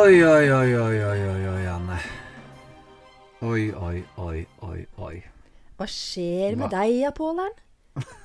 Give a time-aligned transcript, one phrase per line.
[0.00, 1.96] Oi, oi, oi, oi, oi, oi, oi, Anne.
[3.44, 5.16] Oi, oi, oi, oi, oi.
[5.76, 6.84] Hva skjer med Hva?
[6.86, 7.50] deg, Pålen?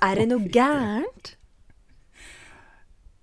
[0.06, 1.34] Er det noe gærent?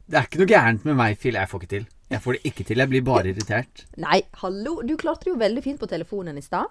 [0.06, 1.40] Det er ikke noe gærent med meg, Phil.
[1.40, 1.90] Jeg får ikke til.
[2.14, 2.84] Jeg får det ikke til.
[2.84, 3.86] Jeg blir bare irritert.
[4.06, 6.70] Nei, hallo, du klarte det jo veldig fint på telefonen i stad.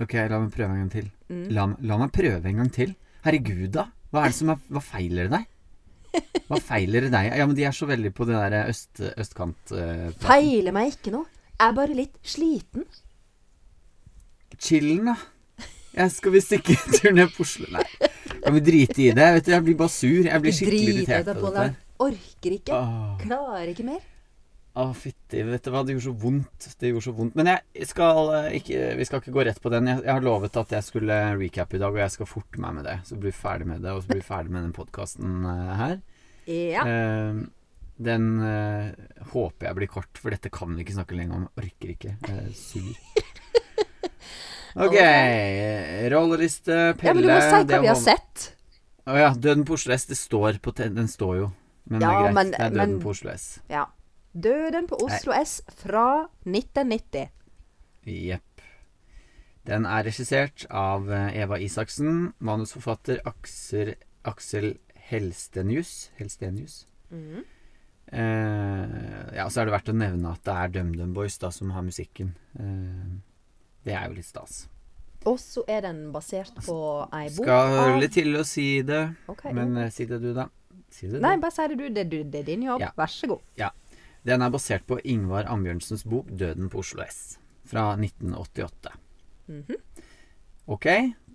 [0.00, 1.12] Ok, la meg prøve en gang til.
[1.28, 1.46] Mm.
[1.52, 2.96] La, la meg prøve en gang til.
[3.26, 3.90] Herregud, da.
[4.08, 5.51] Hva er det som er Hva feiler det deg?
[6.48, 7.30] Hva feiler det deg?
[7.40, 9.72] Ja, men de er så veldig på det der øst, østkant...
[9.72, 10.10] Uh.
[10.24, 11.28] Feiler meg ikke noe.
[11.56, 12.84] Jeg er bare litt sliten.
[14.58, 15.16] Chillen, da.
[15.92, 17.68] Jeg skal visst ikke tur ned på Oslo.
[17.72, 17.84] Nei.
[18.42, 19.28] Jeg vil drite i det?
[19.36, 20.22] Vet du, Jeg blir bare sur.
[20.28, 21.66] Jeg blir skikkelig Drit irritert det, dette.
[22.02, 22.78] Orker ikke.
[22.78, 23.12] Åh.
[23.22, 24.00] Klarer ikke mer.
[24.72, 25.42] Å, fytti.
[25.44, 26.66] Vet du hva, det gjorde så vondt.
[26.80, 27.34] Det gjorde så vondt.
[27.36, 29.90] Men jeg skal eh, ikke Vi skal ikke gå rett på den.
[29.90, 32.78] Jeg, jeg har lovet at jeg skulle recappe i dag, og jeg skal forte meg
[32.78, 32.94] med det.
[33.08, 35.44] Så blir vi ferdig med det, og så blir vi ferdig med den podkasten
[35.82, 35.98] her.
[36.48, 36.86] Ja.
[36.88, 37.42] Uh,
[38.02, 38.88] den uh,
[39.34, 41.44] håper jeg blir kort, for dette kan vi ikke snakke lenger om.
[41.60, 42.16] Orker ikke.
[42.24, 42.94] Jeg er sur.
[44.72, 44.94] Ok.
[46.08, 48.44] Rolleliste, Pelle ja, men du må si hva vi har var- sett.
[49.04, 49.32] Å ja.
[49.36, 50.06] Døden på Oslo S.
[50.08, 51.48] Det står på Den står jo.
[51.90, 52.34] Men det er greit.
[52.38, 53.60] men- det er Døden men- på Oslo S.
[53.68, 53.84] Ja.
[54.32, 57.28] Døden på Oslo S fra 1990.
[58.08, 58.62] Jepp.
[59.68, 62.32] Den er regissert av eh, Eva Isaksen.
[62.42, 63.94] Manusforfatter Aksel,
[64.26, 64.72] Aksel
[65.10, 66.10] Helstenius.
[66.18, 66.86] Helstenius.
[67.12, 67.44] Mm.
[68.12, 71.70] Eh, ja, så er det verdt å nevne at det er DumDum Boys da som
[71.76, 72.32] har musikken.
[72.58, 73.12] Eh,
[73.86, 74.64] det er jo litt stas.
[75.28, 76.76] Og så er den basert på
[77.14, 80.48] ei bok Skal litt til å si det, Okay, men eh, si det du, da.
[80.90, 81.22] Si det, du.
[81.22, 81.86] Nei, bare si det du.
[81.94, 82.82] Det, det er din jobb.
[82.82, 82.90] Ja.
[82.98, 83.46] Vær så god.
[84.26, 88.92] Den er basert på Ingvar Ambjørnsens bok 'Døden på Oslo S' fra 1988.
[89.48, 89.76] Mhm.
[90.66, 90.86] Ok.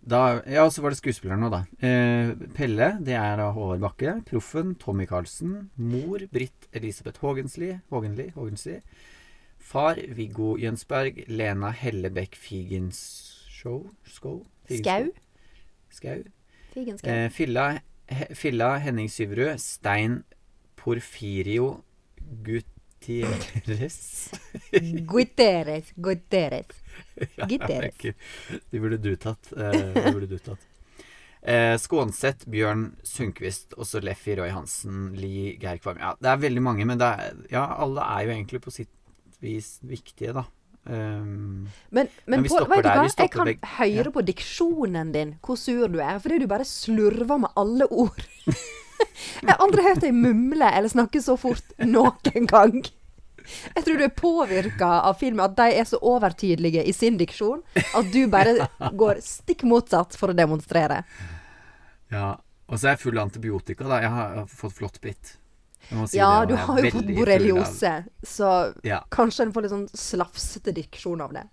[0.08, 1.66] Da, ja, så var det skuespilleren nå, da.
[1.84, 4.14] Eh, Pelle, det er av Håvard Bakke.
[4.30, 5.70] Proffen Tommy Carlsen.
[5.76, 7.74] Mor Britt Elisabeth Hågensli.
[7.92, 8.78] Hågenli, Hågensli.
[9.60, 11.26] Far Viggo Jønsberg.
[11.28, 14.46] Lena Hellebekk Figenshow Skau?
[14.72, 15.12] Skau.
[15.92, 16.24] Skau.
[16.72, 17.12] Figenskau.
[17.12, 17.68] Eh, Filla,
[18.08, 19.60] he, Filla Henning Syverud.
[19.60, 20.22] Stein
[20.80, 21.82] Porfirio
[23.00, 24.32] Gutierrez.
[25.12, 25.94] Guterres.
[25.96, 26.66] Guterres.
[28.04, 29.52] Ja, det burde du tatt.
[29.52, 30.66] Det de burde du tatt.
[31.48, 36.64] Eh, Skånseth, Bjørn Sundquist, også Leffi Roy Hansen, Li Geir Kvam Ja, det er veldig
[36.66, 38.92] mange, men det er, ja, alle er jo egentlig på sitt
[39.40, 40.44] vis viktige, da.
[40.88, 43.06] Um, Men, men, Men Pål, vet du hva?
[43.12, 43.64] Jeg kan deg.
[43.76, 48.24] høre på diksjonen din hvor sur du er, fordi du bare slurver med alle ord.
[49.44, 52.80] Jeg har aldri hørt deg mumle eller snakke så fort noen gang.
[53.76, 57.62] Jeg tror du er påvirka av filmen, at de er så overtydelige i sin diksjon
[57.78, 58.68] at du bare
[58.98, 61.04] går stikk motsatt for å demonstrere.
[62.12, 62.36] ja.
[62.68, 64.02] Og så er jeg full av antibiotika, da.
[64.04, 65.30] Jeg har, jeg har fått flåttbitt.
[65.88, 67.92] Si Ja, det, du har jo fått borreliose,
[68.24, 68.54] så
[68.84, 71.46] Ja, kanskje en får litt sånn slafsete diksjon av det.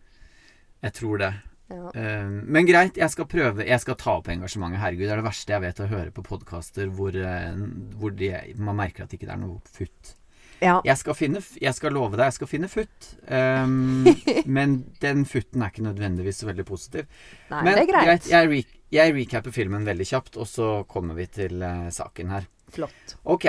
[0.85, 1.35] jeg tror det.
[1.73, 1.89] Ja.
[1.97, 3.65] Um, men greit, jeg skal prøve.
[3.65, 4.83] Jeg skal ta opp engasjementet.
[4.83, 7.57] Herregud, det er det verste jeg vet å høre på podkaster hvor, eh,
[7.97, 8.31] hvor de,
[8.61, 10.15] man merker at ikke det er noe futt.
[10.61, 10.81] ja.
[10.85, 13.11] Jeg skal finne Jeg skal love deg, jeg skal finne futt.
[13.29, 14.05] Um,
[14.59, 17.09] men den futten er ikke nødvendigvis så veldig positiv.
[17.51, 18.31] Nei, men det er greit.
[18.31, 22.51] jeg, re jeg recapper filmen veldig kjapt, og så kommer vi til uh, saken her.
[22.75, 23.17] Flott.
[23.25, 23.49] Ok.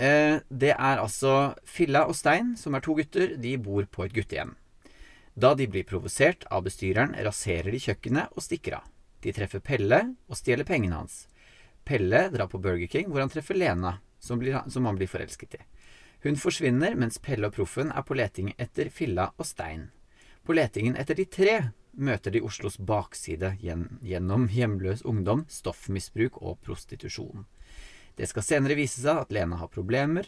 [0.00, 4.14] Eh, det er altså Filla og Stein, som er to gutter, de bor på et
[4.16, 4.54] guttehjem.
[5.36, 8.86] Da de blir provosert av bestyreren, raserer de kjøkkenet og stikker av.
[9.20, 11.26] De treffer Pelle og stjeler pengene hans.
[11.84, 15.58] Pelle drar på Burger King, hvor han treffer Lena, som, blir, som han blir forelsket
[15.58, 15.62] i.
[16.24, 19.88] Hun forsvinner, mens Pelle og Proffen er på leting etter Filla og Stein.
[20.44, 21.54] På letingen etter de tre
[21.92, 27.44] møter de Oslos bakside gjennom hjemløs ungdom, stoffmisbruk og prostitusjon.
[28.20, 30.26] Det skal senere vise seg at Lena har problemer,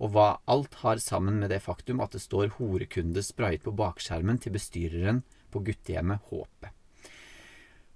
[0.00, 4.40] og hva alt har sammen med det faktum at det står horekunde sprayet på bakskjermen
[4.40, 5.20] til bestyreren
[5.52, 6.72] på guttehjemmet Håpet.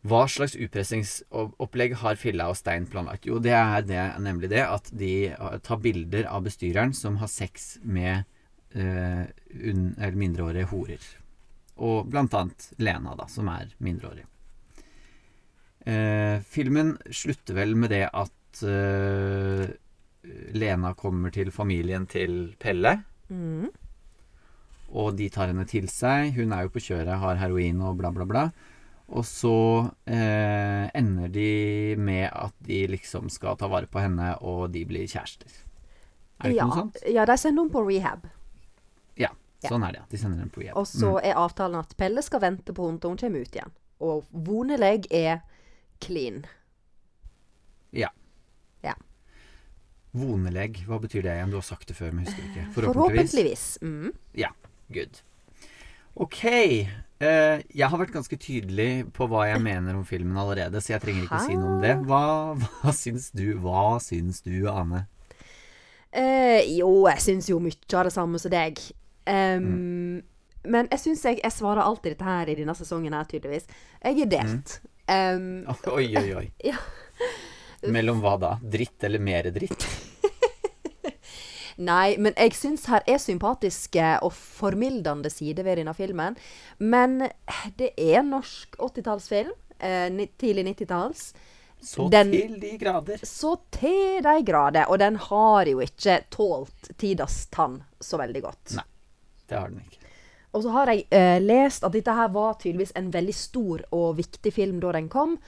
[0.08, 3.26] Hva slags utpressingsopplegg har Filla og Stein planlagt?
[3.26, 7.32] Jo, det er det, nemlig det at de eh, tar bilder av bestyreren som har
[7.32, 8.28] sex med
[8.78, 9.24] eh,
[9.58, 11.08] un, mindreårige horer.
[11.82, 14.28] Og blant annet Lena, da, som er mindreårig.
[15.88, 19.68] Eh, filmen slutter vel med det at eh,
[20.54, 22.98] Lena kommer til familien til Pelle,
[23.30, 23.68] Mm.
[24.96, 26.32] og de tar henne til seg.
[26.34, 28.46] Hun er jo på kjøret, har heroin og bla, bla, bla.
[29.08, 34.70] Og så eh, ender de med at de liksom skal ta vare på henne, og
[34.72, 35.48] de blir kjærester.
[36.40, 36.98] Er det ikke ja, noe sånt?
[37.08, 38.26] Ja, de sender henne på rehab.
[39.16, 39.30] Ja,
[39.62, 39.68] Ja.
[39.72, 40.02] sånn er det.
[40.10, 40.76] De sender henne på rehab.
[40.76, 43.72] Og så er avtalen at Pelle skal vente på henne til hun kommer ut igjen.
[44.00, 45.40] Og vonelig er
[46.00, 46.44] clean.
[47.92, 48.08] Ja.
[50.16, 51.50] Vonelegg, hva betyr det igjen?
[51.52, 52.64] Du har sagt det før, men husker ikke.
[52.76, 53.66] Forhåpentligvis.
[53.84, 54.12] Mm.
[54.38, 54.50] Ja,
[54.94, 55.20] good.
[56.18, 56.40] Ok.
[57.18, 61.02] Uh, jeg har vært ganske tydelig på hva jeg mener om filmen allerede, så jeg
[61.02, 61.94] trenger ikke si noe om det.
[62.08, 62.22] Hva,
[62.62, 65.04] hva syns du, hva syns du, Ane?
[66.14, 68.80] Uh, jo, jeg syns jo mye av det samme som deg.
[69.28, 70.22] Em,
[70.64, 73.68] Men jeg syns jeg, jeg svarer alltid dette her i denne sesongen her, tydeligvis.
[74.00, 74.78] Jeg er delt.
[75.08, 75.44] Em,
[75.92, 76.46] Oi, oi, oi.
[76.70, 76.78] Ja.
[77.86, 78.52] Mellom hva da?
[78.62, 79.86] Dritt eller mere dritt?
[81.78, 86.34] Nei, men jeg syns her er sympatiske og formildende sider ved denne filmen.
[86.82, 87.20] Men
[87.78, 89.52] det er norsk 80-tallsfilm.
[89.78, 90.08] Eh,
[90.42, 91.28] tidlig 90-talls.
[91.78, 93.18] Så Den- til de grader.
[93.22, 94.88] Så til de grader.
[94.90, 98.74] Og den har jo ikke tålt tidas tann så veldig godt.
[98.74, 98.84] Nei.
[99.48, 99.94] Det har den ikke.
[100.52, 104.16] Og så har jeg eh, lest at dette her var tydeligvis en veldig stor og
[104.18, 105.38] viktig film da den kom.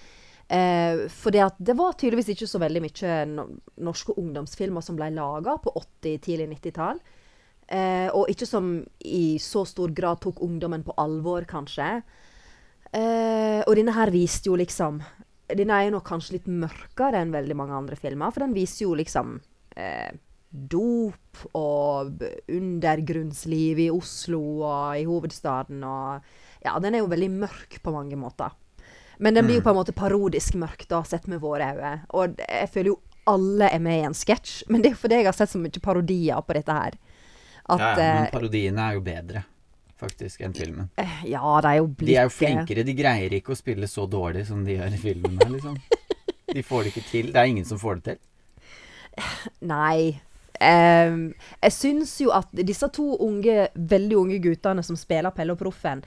[0.51, 3.45] Eh, for det var tydeligvis ikke så veldig mye no
[3.87, 6.99] norske ungdomsfilmer som ble laga på 80-, tidlig 90-tall.
[7.71, 8.73] Eh, og ikke som
[9.07, 12.01] i så stor grad tok ungdommen på alvor, kanskje.
[12.91, 14.99] Eh, og denne her viste jo liksom
[15.51, 18.85] Denne er jo nok kanskje litt mørkere enn veldig mange andre filmer, for den viser
[18.85, 19.33] jo liksom
[19.75, 20.11] eh,
[20.51, 26.31] dop og undergrunnsliv i Oslo og i hovedstaden og
[26.63, 28.55] Ja, den er jo veldig mørk på mange måter.
[29.21, 31.93] Men den blir jo på en måte parodisk mørk, da, sett med våre øyne.
[32.17, 35.29] Og jeg føler jo alle er med i en sketsj, men det er fordi jeg
[35.29, 36.97] har sett så mye parodier på dette her.
[37.71, 39.43] At Ja, ja, men eh, parodiene er jo bedre,
[40.01, 40.89] faktisk, enn filmen.
[40.99, 42.83] eh, Ja, de er jo blitt De er jo flinkere.
[42.89, 45.77] De greier ikke å spille så dårlig som de gjør i filmen her, liksom.
[46.55, 47.29] De får det ikke til.
[47.31, 48.19] Det er ingen som får det til.
[49.61, 50.21] Nei.
[50.61, 51.21] Um,
[51.63, 56.03] jeg syns jo at disse to unge, veldig unge guttene som spiller Pelle og Proffen,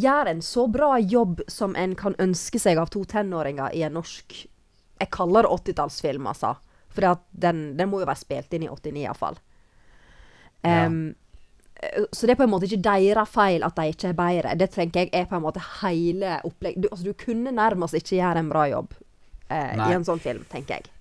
[0.00, 3.96] gjør en så bra jobb som en kan ønske seg av to tenåringer i en
[3.98, 4.36] norsk
[5.00, 6.54] Jeg kaller det 80-tallsfilm, altså.
[6.94, 9.38] For den, den må jo være spilt inn i 89, iallfall.
[10.62, 10.86] Ja.
[10.86, 11.14] Um,
[12.14, 14.54] så det er på en måte ikke deres feil at de ikke er bedre.
[14.56, 16.78] Det tenker jeg er på en måte hele opplegg...
[16.80, 18.94] Du, altså, du kunne nærmest ikke gjøre en bra jobb
[19.50, 20.92] eh, i en sånn film, tenker jeg.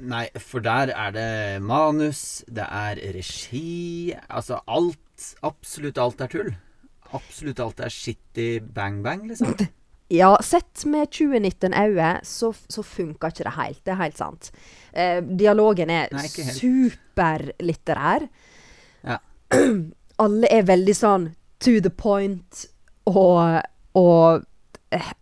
[0.00, 1.30] Nei, for der er det
[1.64, 6.52] manus, det er regi Altså alt, absolutt alt er tull.
[7.16, 9.54] Absolutt alt er shitty bang-bang, liksom.
[10.10, 13.78] Ja, sett med 2019-øye, så, så funka ikke det helt.
[13.86, 14.48] Det er helt sant.
[14.90, 18.26] Eh, dialogen er Nei, superlitterær.
[19.06, 19.20] Ja.
[20.24, 21.28] Alle er veldig sånn
[21.62, 22.66] to the point
[23.06, 23.62] og,
[23.94, 24.42] og
[24.90, 25.14] eh,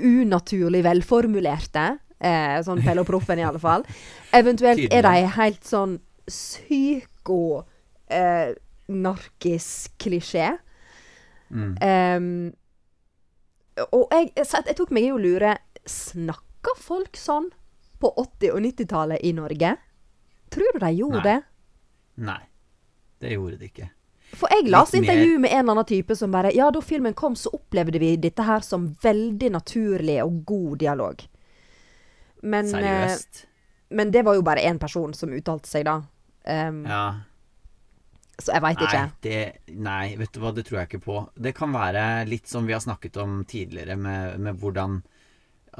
[0.00, 1.84] unaturlig velformulerte.
[2.20, 3.84] Eh, sånn Pelle og Proffen, i alle fall.
[4.40, 7.66] Eventuelt er de helt sånn psyko
[8.12, 8.52] eh,
[8.90, 10.50] narkis-klisjé.
[11.50, 11.72] Mm.
[11.82, 12.52] Um,
[13.90, 15.56] og jeg, jeg, tok meg i å lure
[15.88, 17.48] Snakka folk sånn
[18.00, 19.74] på 80- og 90-tallet i Norge?
[20.50, 21.24] Tror du de gjorde Nei.
[21.26, 21.38] det?
[22.20, 22.40] Nei,
[23.22, 23.88] det gjorde de ikke.
[24.36, 27.34] For jeg leste intervju med en eller annen type som bare Ja, da filmen kom,
[27.36, 31.24] så opplevde vi dette her som veldig naturlig og god dialog.
[32.42, 33.46] Men, eh, Seriøst.
[33.90, 36.02] men det var jo bare én person som uttalte seg, da.
[36.46, 37.20] Um, Ja.
[38.40, 39.00] Så jeg veit ikke.
[39.06, 39.40] Nei, det,
[39.86, 41.18] nei, vet du hva, det tror jeg ikke på.
[41.36, 45.00] Det kan være litt som vi har snakket om tidligere, med, med hvordan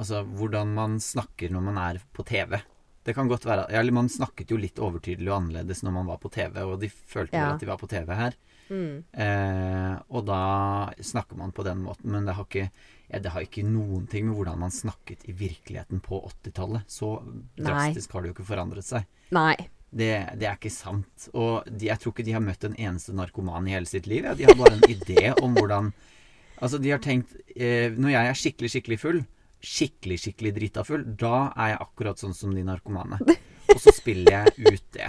[0.00, 2.60] Altså hvordan man snakker når man er på TV.
[3.02, 6.20] Det kan godt være ja, Man snakket jo litt overtydelig og annerledes når man var
[6.22, 7.54] på TV, og de følte vel Ja.
[7.56, 8.36] at de var på TV her.
[8.70, 9.02] Mm.
[9.12, 10.40] Eh, og da
[11.02, 12.68] snakker man på den måten, men det har ikke
[13.10, 16.86] ja, det har ikke noen ting med hvordan man snakket i virkeligheten på 80-tallet.
[16.86, 17.64] Så Nei.
[17.66, 19.08] drastisk har det jo ikke forandret seg.
[19.34, 19.56] Nei.
[19.90, 21.28] Det, det er ikke sant.
[21.34, 24.28] Og de, jeg tror ikke de har møtt en eneste narkoman i hele sitt liv.
[24.28, 24.36] Ja.
[24.38, 25.92] De har bare en idé om hvordan
[26.60, 29.20] Altså, de har tenkt eh, Når jeg er skikkelig, skikkelig full,
[29.64, 33.16] skikkelig, skikkelig drita full, da er jeg akkurat sånn som de narkomane.
[33.70, 35.08] Og så spiller jeg ut det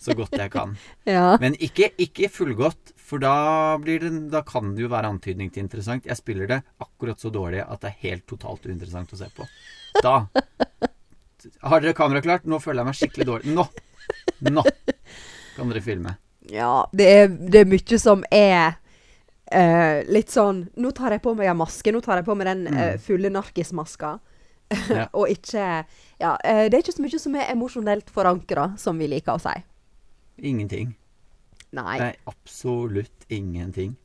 [0.00, 0.76] så godt jeg kan.
[1.08, 1.36] Ja.
[1.42, 5.64] Men ikke, ikke fullgodt, for da, blir det, da kan det jo være antydning til
[5.64, 6.06] interessant.
[6.06, 9.48] Jeg spiller det akkurat så dårlig at det er helt totalt uinteressant å se på.
[10.04, 10.18] Da
[11.62, 12.46] Har dere kamera klart?
[12.48, 13.52] Nå føler jeg meg skikkelig dårlig.
[13.56, 13.66] Nå!
[14.52, 14.64] Nå
[15.56, 16.16] kan dere filme.
[16.52, 18.76] Ja, det er, det er mye som er
[19.50, 21.94] uh, litt sånn Nå tar jeg på meg en maske.
[21.94, 24.16] Nå tar jeg på meg den uh, fulle narkismaska.
[24.90, 25.06] Ja.
[25.18, 25.64] og ikke
[26.18, 29.42] Ja, uh, det er ikke så mye som er emosjonelt forankra, som vi liker å
[29.42, 29.56] si.
[30.46, 30.94] Ingenting.
[31.76, 31.98] Nei.
[31.98, 33.96] Er absolutt ingenting.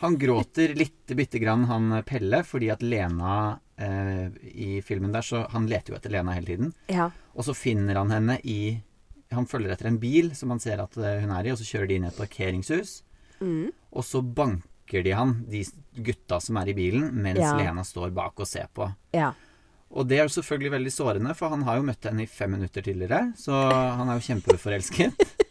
[0.00, 5.44] Han gråter lite bitte grann, han Pelle, fordi at Lena eh, i filmen der, så
[5.52, 6.72] Han leter jo etter Lena hele tiden.
[6.88, 7.10] Ja.
[7.34, 8.80] Og så finner han henne i
[9.34, 11.68] Han følger etter en bil som han ser at eh, hun er i, og så
[11.68, 12.96] kjører de inn i et parkeringshus.
[13.40, 13.70] Mm.
[13.94, 15.62] Og så banker de han, de
[16.02, 17.54] gutta som er i bilen, mens Ja.
[17.58, 18.90] Lena står bak og ser på.
[19.16, 19.32] Ja.
[19.90, 22.52] Og det er jo selvfølgelig veldig sårende, for han har jo møtt henne i fem
[22.54, 25.14] minutter tidligere, så han er jo kjempeforelsket.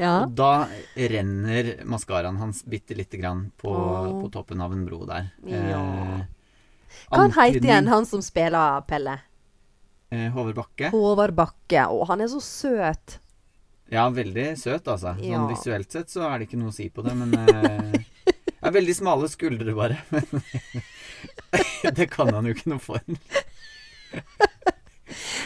[0.00, 0.24] Ja.
[0.24, 4.22] Og da renner maskaraen hans bitte lite grann på, oh.
[4.22, 5.28] på toppen av en bro der.
[5.46, 5.82] Ja.
[6.22, 6.22] Eh,
[7.12, 9.18] Hva heter igjen, han som spiller Pelle?
[10.12, 10.90] Eh, Håvard Bakke.
[10.92, 11.86] Håvard Bakke.
[11.88, 13.18] Å, han er så søt.
[13.92, 15.14] Ja, veldig søt, altså.
[15.16, 15.46] Sånn Ja.
[15.48, 18.04] visuelt sett så er det ikke noe å si på det, men eh,
[18.62, 19.98] ja, Veldig smale skuldre, bare.
[21.82, 23.00] Men det kan han jo ikke noe for.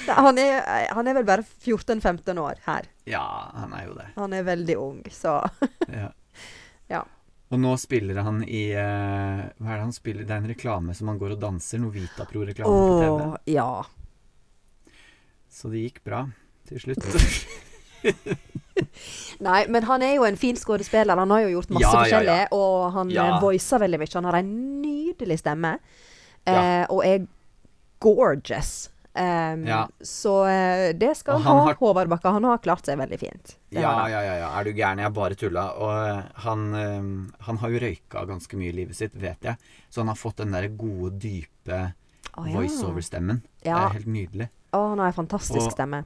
[0.06, 0.61] Han er,
[0.94, 2.87] han er vel bare 14-15 år her.
[3.08, 3.25] Ja,
[3.56, 4.06] han er jo det.
[4.16, 5.40] Han er veldig ung, så
[6.02, 6.11] Ja.
[6.92, 7.02] Ja.
[7.50, 10.26] Og nå spiller han i eh, Hva er det han spiller?
[10.26, 11.80] Det er en reklame som han går og danser.
[11.82, 13.26] Noe Vitapro-reklame på TV.
[13.56, 13.70] Ja.
[15.56, 16.26] Så det gikk bra
[16.68, 17.06] til slutt.
[19.46, 21.16] Nei, men han er jo en fin skuespiller.
[21.18, 22.02] Han har jo gjort masse Ja, ja, ja.
[22.04, 23.25] forskjellig, og han Ja.
[23.36, 24.14] eh, voicer veldig mye.
[24.14, 25.78] Han har en nydelig stemme,
[26.46, 26.82] Ja.
[26.82, 27.26] eh, og er
[28.00, 28.90] gorgeous.
[29.16, 29.86] Um, Ja.
[30.02, 32.32] Så eh, det skal han han ha, har- Håvard Bakka.
[32.32, 33.56] Han har klart seg veldig fint.
[33.70, 34.60] Ja, ja, ja, ja.
[34.60, 34.98] Er du gæren?
[34.98, 35.70] Jeg bare tulla.
[35.72, 39.56] Og eh, han, han har jo røyka ganske mye i livet sitt, vet jeg.
[39.88, 41.94] Så han har fått den der gode, dype
[42.36, 42.58] oh, ja.
[42.58, 43.40] voiceover-stemmen.
[43.62, 44.48] Det er helt nydelig.
[44.73, 46.04] Å, han har en fantastisk Og- stemme.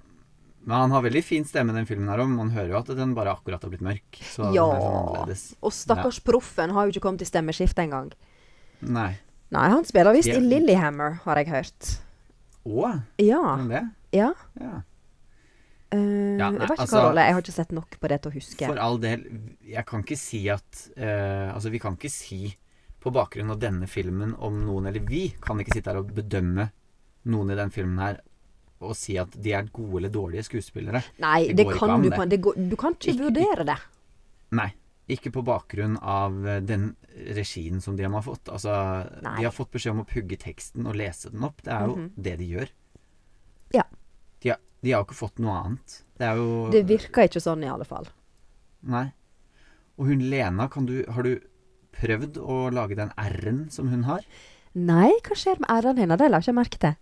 [0.62, 2.28] Men han har veldig fin stemme, den filmen her òg.
[2.28, 4.18] Man hører jo at den bare akkurat har blitt mørk.
[4.20, 4.66] Så Ja.
[5.62, 8.12] Og stakkars proffen har jo ikke kommet i stemmeskifte engang.
[8.82, 9.18] Nei.
[9.50, 10.36] Nei, han spiller visst Ja.
[10.36, 11.98] i Lillyhammer, har jeg hørt.
[12.66, 13.56] Å, Ja.
[13.56, 13.90] men det?
[14.12, 14.32] ja.
[14.60, 14.82] Ja.
[15.92, 18.66] Uh, Ja, nei, jeg altså- Jeg har ikke sett nok på det til å huske.
[18.66, 19.24] For all del,
[19.66, 22.56] jeg kan ikke si at uh, Altså, vi kan ikke si
[23.02, 26.70] på bakgrunn av denne filmen om noen Eller vi kan ikke sitte her og bedømme
[27.26, 28.20] noen i den filmen her
[28.80, 31.02] og si at de er gode eller dårlige skuespillere.
[31.20, 33.78] Nei, Det det, kan du kan, det går, Du kan ikke Ikke- vurdere det.
[34.52, 34.72] Nei.
[35.10, 36.94] Ikke på bakgrunn av eh, den
[37.34, 38.44] regien som de har fått.
[38.48, 38.70] Altså,
[39.22, 39.36] Nei.
[39.38, 41.60] de har fått beskjed om å pugge teksten og lese den opp.
[41.62, 42.10] Det er jo Mhm.
[42.16, 42.68] det de gjør.
[43.74, 43.82] Ja.
[44.40, 46.02] De har, de har ikke fått noe annet.
[46.16, 48.06] Det er jo Det virker ikke sånn, i alle fall.
[48.82, 49.12] Nei.
[49.98, 51.40] Og hun Lena, kan du, har du
[51.92, 54.20] prøvd å lage den R-en som hun har?
[54.74, 56.18] Nei, hva skjer med r-ene hennes?
[56.18, 56.94] Det la jeg ikke merke til.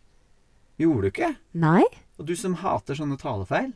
[0.78, 1.32] Gjorde du ikke?
[1.58, 1.84] Nei?
[2.18, 3.72] Og du som hater sånne talefeil.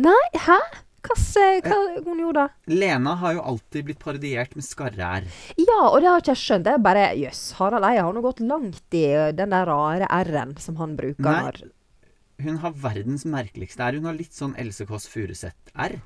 [0.00, 0.58] Nei, hæ?
[1.02, 2.48] Hva, se, hva hun gjorde da?
[2.70, 5.24] Lena har jo alltid blitt parodiert med skarre-R.
[5.58, 6.64] Ja, og det har ikke jeg skjønt.
[6.68, 9.02] Det er bare Jøss, Harald Eia har nå gått langt i
[9.34, 11.72] den der rare r-en som han bruker Nei.
[12.42, 13.98] Hun har verdens merkeligste R.
[13.98, 15.98] Hun har litt sånn Else Kåss Furuseth-R.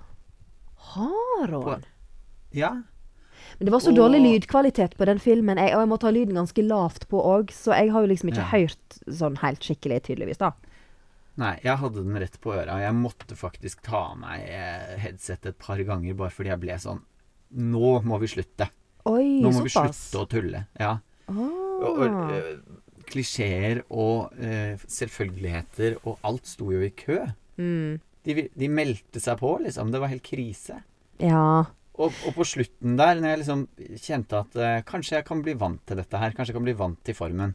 [0.97, 1.62] Har hun?
[1.62, 1.78] På-
[2.56, 2.73] Ja.
[3.59, 6.11] Men det var så Og- dårlig lydkvalitet på den filmen, jeg, og jeg må ta
[6.11, 8.53] lyden ganske lavt på òg, så jeg har jo liksom ikke Ja.
[8.53, 10.53] hørt sånn helt skikkelig, tydeligvis, da.
[11.38, 12.79] Nei, jeg hadde den rett på øra.
[12.81, 16.73] Jeg måtte faktisk ta av meg eh, headsetet et par ganger bare fordi jeg ble
[16.79, 17.03] sånn
[17.55, 18.69] Nå må vi slutte.
[19.07, 20.67] Oi, Nå må vi slutte å tulle.
[20.81, 20.99] Ja.
[21.29, 22.31] Og, og, Ah.
[22.33, 22.57] eh,
[23.07, 27.21] klisjeer og eh, selvfølgeligheter og alt sto jo i kø.
[27.59, 28.00] Mm.
[28.25, 29.93] De, de meldte seg på, liksom.
[29.93, 30.81] Det var helt krise.
[31.23, 31.65] Ja.
[31.99, 33.62] Og, og på slutten der, når jeg liksom
[34.05, 36.75] kjente at eh, kanskje jeg kan bli vant til dette her, kanskje jeg kan bli
[36.76, 37.55] vant til formen.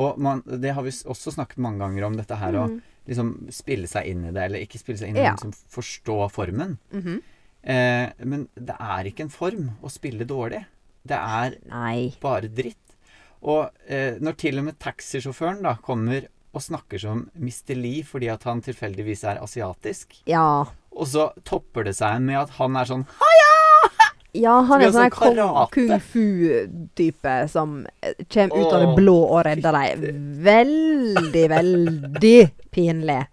[0.00, 2.80] Og man, det har vi også snakket mange ganger om, dette her å Mm.
[3.08, 5.32] liksom spille seg inn i det, eller ikke spille seg inn i Ja.
[5.34, 6.76] det, men liksom forstå formen.
[6.92, 7.22] Mhm.
[7.62, 10.64] Eh, men det er ikke en form å spille dårlig.
[11.04, 12.14] Det er Nei.
[12.20, 12.76] bare dritt.
[13.42, 17.74] Og eh, når til og med taxisjåføren da kommer og snakker som Mr.
[17.76, 20.64] Lee fordi at han tilfeldigvis er asiatisk, Ja.
[20.92, 23.06] og så topper det seg med at han er sånn
[24.36, 27.80] Ja, han er sånn sånn kung fu-type som
[28.30, 30.04] kommer ut av det blå og redder deg.
[30.46, 32.36] Veldig, veldig
[32.70, 33.24] pinlig.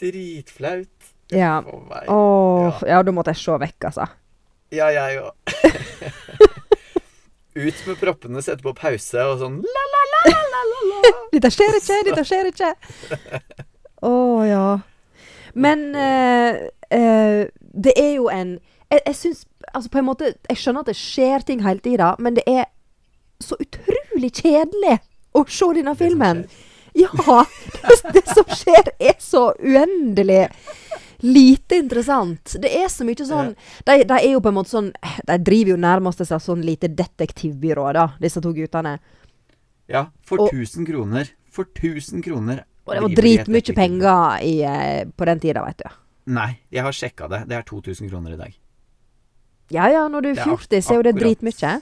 [0.00, 1.10] Dritflaut.
[1.34, 1.58] Ja.
[2.08, 4.08] Åh, ja, da måtte jeg se vekk, altså.
[4.72, 5.32] Ja, jeg òg.
[7.58, 11.12] Ut med proppene, sette på pause og sånn la, la, la, la, la, la.
[11.34, 12.70] Dette skjer ikke, dette skjer ikke.
[14.06, 14.12] Å
[14.46, 14.66] ja.
[15.58, 16.60] Men eh,
[16.94, 18.58] eh, det er jo en
[18.90, 22.14] Jeg, jeg syns Altså, på en måte Jeg skjønner at det skjer ting hele tida,
[22.18, 22.64] men det er
[23.42, 24.96] så utrolig kjedelig
[25.36, 26.46] å se denne filmen.
[26.98, 27.44] Ja.
[27.84, 30.48] Det, det som skjer, er så uendelig
[31.22, 32.56] lite interessant.
[32.58, 33.52] Det er så mye sånn
[33.86, 34.88] de, de er jo på en måte sånn
[35.28, 38.96] De driver jo nærmest et sånn lite detektivbyrå, da, disse to guttene.
[39.86, 41.30] Ja, for Og- 1000 kroner.
[41.54, 42.64] For 1000 kroner.
[42.88, 45.90] Og det var dritmye penger i, eh, på den tida, vet du.
[46.34, 47.48] Nei, jeg har sjekka det.
[47.48, 48.58] Det er 2000 kroner i dag.
[49.74, 51.72] Ja ja, når du er Det er ak- 40, så er jo det dritmye.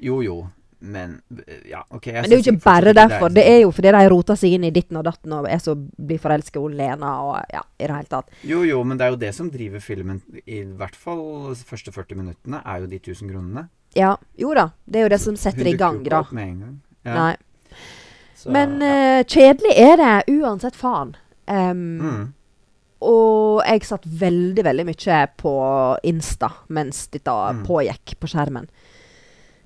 [0.00, 0.36] Jo jo,
[0.80, 1.20] men
[1.68, 2.06] Ja, OK.
[2.06, 3.28] Men det er jo ikke bare derfor.
[3.28, 5.74] Det er jo fordi de roter seg inn i ditten og datten og er så
[5.76, 8.30] blir forelska i Lena og ja, i det hele tatt.
[8.42, 11.92] Jo jo, men det er jo det som driver filmen, i hvert fall de første
[11.92, 13.68] 40 minuttene, er jo de 1000 kronene.
[13.94, 14.70] Ja, jo da.
[14.86, 16.24] Det er jo det som setter det i gang, da.
[16.30, 16.76] med en gang.
[17.04, 17.14] Ja.
[17.14, 17.36] Nei.
[18.36, 19.20] Så, Men ja.
[19.20, 21.16] uh, kjedelig er det uansett faen.
[21.50, 22.22] Um, mm.
[23.00, 25.52] Og jeg satt veldig, veldig mye på
[26.04, 27.62] Insta mens dette Mm.
[27.66, 28.68] pågikk på skjermen.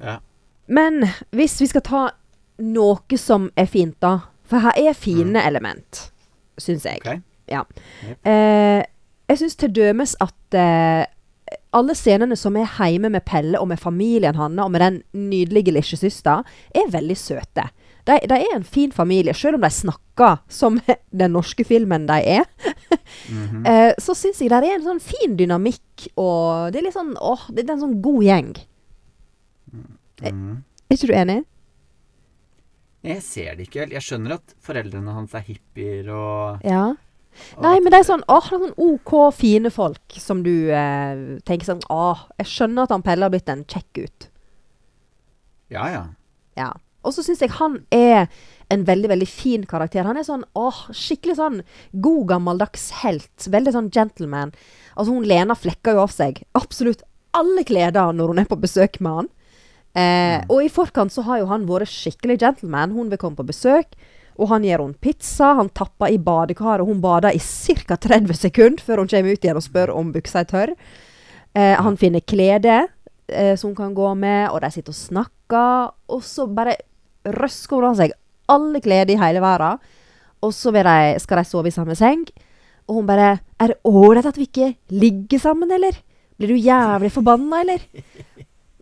[0.01, 0.19] ja.
[0.67, 2.11] Men hvis vi skal ta
[2.59, 6.11] noe som er fint, da For her er fine element,
[6.59, 7.01] syns jeg.
[7.01, 7.21] Okay.
[7.49, 7.63] Ja.
[8.25, 8.85] Eh,
[9.29, 11.07] jeg syns til dømes at eh,
[11.73, 15.73] alle scenene som er hjemme med Pelle og med familien hans og med den nydelige
[15.73, 17.69] lillesøstera, er veldig søte.
[18.05, 20.77] De, de er en fin familie, selv om de snakker som
[21.23, 22.45] den norske filmen de er.
[23.31, 23.65] Mhm.
[23.71, 27.15] Eh, så syns jeg det er en sånn fin dynamikk, og det er litt sånn
[27.17, 28.51] åh, det er en sånn god gjeng.
[30.21, 30.63] Mhm.
[30.91, 31.39] Er ikke du enig?
[33.05, 33.95] Jeg ser det ikke helt.
[33.97, 36.95] Jeg skjønner at foreldrene hans er hippier og, Ja.
[37.59, 41.67] Nei, men det er sånn åh, er sånn OK, fine folk som du eh, tenker
[41.67, 44.29] sånn åh, jeg skjønner at han Pelle har blitt en kjekk gutt.
[45.75, 46.05] Ja, ja.
[46.61, 46.71] Ja.
[47.05, 48.27] Og så syns jeg han er
[48.73, 50.07] en veldig, veldig fin karakter.
[50.09, 51.59] Han er sånn åh, skikkelig sånn
[51.93, 53.49] god, gammeldags helt.
[53.53, 54.55] Veldig sånn gentleman.
[54.97, 57.03] Altså, hun Lena flekker jo av seg absolutt
[57.35, 59.29] alle kleder når hun er på besøk med han.
[59.95, 60.51] Eh, Mm.
[60.51, 62.91] Og i forkant så har jo han vært skikkelig gentleman.
[62.97, 63.93] Hun vil komme på besøk,
[64.39, 65.53] og han gir henne pizza.
[65.55, 67.95] Han tapper i badekaret, og hun bader i ca.
[67.97, 70.73] 30 sekunder før hun kommer ut igjen og spør om buksa er tørr.
[71.55, 72.89] Eh, han finner klede
[73.29, 75.93] eh, som hun kan gå med, og de sitter og snakker.
[76.11, 76.75] Og så bare
[77.25, 78.15] røsker hun av seg
[78.53, 79.81] alle klær i hele verden.
[80.45, 82.27] Og så de, skal de sove i samme seng.
[82.89, 85.97] Og hun bare 'Er det ålreit at vi ikke ligger sammen, eller?
[86.37, 87.81] Blir du jævlig forbanna, eller?'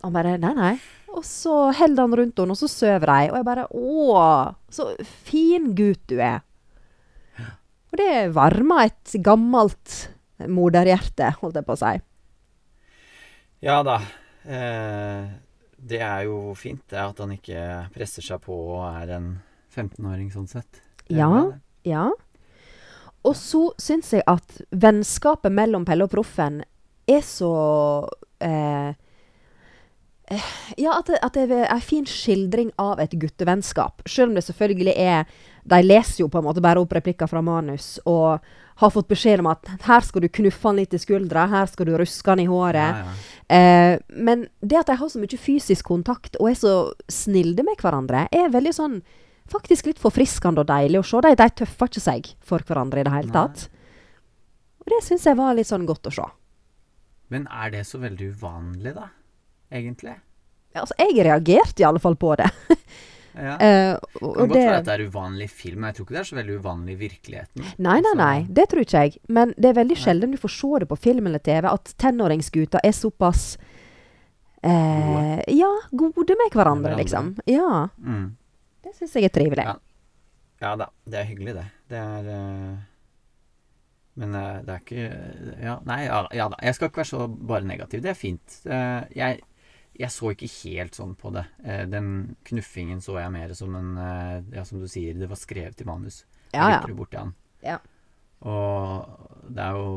[0.02, 0.78] Han bare 'Nei, nei'.
[1.14, 3.30] Og så holder han rundt henne, og så sover de.
[3.30, 6.42] Og jeg bare 'Å, så fin gutt du er'.
[7.92, 10.08] Og det varmer et gammelt
[10.48, 12.00] moderhjerte, holdt jeg på å si.
[13.62, 14.00] Ja da.
[14.48, 15.28] Eh,
[15.82, 17.62] det er jo fint det at han ikke
[17.94, 19.30] presser seg på og er en
[19.72, 20.82] 15-åring sånn sett.
[21.10, 21.28] Ja.
[21.88, 22.10] Ja.
[23.26, 26.60] Og så syns jeg at vennskapet mellom Pelle og Proffen
[27.10, 27.52] er så
[28.42, 28.94] eh,
[30.80, 34.04] Ja, at det, at det er en fin skildring av et guttevennskap.
[34.08, 35.26] Selv om det selvfølgelig er
[35.62, 38.42] De leser jo på en måte bare opp replikker fra manus og
[38.82, 41.86] har fått beskjed om at her skal du knuffe han litt i skuldra, her skal
[41.86, 42.98] du ruske han i håret.
[42.98, 43.54] Ja, ja.
[43.54, 46.74] Eh, men det at de har så mye fysisk kontakt og er så
[47.06, 48.98] snilde med hverandre, er veldig sånn
[49.52, 51.22] faktisk litt forfriskende og deilig å se.
[51.28, 53.68] De, de tøffer ikke seg for hverandre i det hele tatt.
[54.82, 56.28] Og det syns jeg var litt sånn godt å se.
[57.32, 59.12] Men er det så veldig uvanlig, da?
[59.72, 60.14] Egentlig?
[60.74, 62.50] Ja, Altså, jeg reagerte i alle fall på det.
[63.32, 63.54] Ja.
[63.64, 66.12] Eh, Det kan godt det være at det er uvanlig film, men jeg tror ikke
[66.12, 67.62] det er så veldig uvanlig i virkeligheten.
[67.64, 68.42] Nei, nei, Altså- nei.
[68.58, 69.14] Det tror ikke jeg.
[69.32, 70.02] Men det er veldig Nei.
[70.02, 73.56] sjelden du får se det på film eller TV, at tenåringsgutter er såpass
[74.62, 76.96] eh, Ja, gode med hverandre, hverandre.
[77.00, 77.32] liksom.
[77.48, 77.88] Ja.
[78.04, 78.36] Mm.
[78.84, 79.64] Det syns jeg er trivelig.
[79.64, 79.76] Ja.
[80.62, 81.64] Ja da, det er hyggelig, det.
[81.88, 82.76] Det er uh...
[84.20, 86.58] Men uh, det er ikke Ja, nei, ja, ja da.
[86.62, 88.02] Jeg skal ikke være så bare negativ.
[88.04, 88.58] Det er fint.
[88.68, 89.40] Eh, jeg,
[89.98, 91.44] jeg så ikke helt sånn på det.
[91.64, 95.40] Eh, den knuffingen så jeg mer som en eh, Ja, som du sier, det var
[95.40, 96.22] skrevet i manus.
[96.52, 96.78] Ja, ja.
[96.78, 97.34] Likte det borti han.
[97.64, 97.78] Ja.
[98.48, 99.90] Og det er jo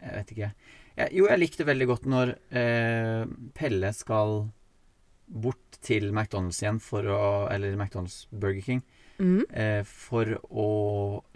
[0.00, 0.52] Jeg vet ikke.
[0.96, 4.40] Jeg, jo, jeg likte veldig godt når eh, Pelle skal
[5.30, 7.20] bort til McDonald's igjen for å
[7.52, 8.82] Eller McDonald's Burger King.
[9.20, 9.42] Mm.
[9.52, 10.68] Eh, for å